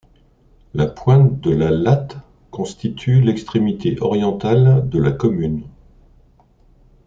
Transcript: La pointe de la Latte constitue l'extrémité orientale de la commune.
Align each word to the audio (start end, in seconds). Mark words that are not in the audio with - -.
La 0.73 0.87
pointe 0.87 1.39
de 1.41 1.51
la 1.51 1.69
Latte 1.69 2.17
constitue 2.49 3.21
l'extrémité 3.21 3.99
orientale 4.01 4.89
de 4.89 4.97
la 4.97 5.11
commune. 5.11 5.61